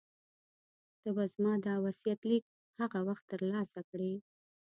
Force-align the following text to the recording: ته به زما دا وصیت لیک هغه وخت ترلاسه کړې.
ته 1.01 1.09
به 1.15 1.23
زما 1.33 1.53
دا 1.65 1.75
وصیت 1.85 2.21
لیک 2.29 2.45
هغه 2.81 2.99
وخت 3.07 3.23
ترلاسه 3.31 3.81
کړې. 3.89 4.13